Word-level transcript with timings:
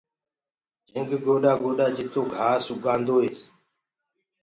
جهنٚگ 0.87 1.11
گوڏآ 1.25 1.53
گوڏآ 1.61 1.87
جِتو 1.95 2.21
گھآس 2.33 2.65
اُگآنٚدوئي 2.71 3.29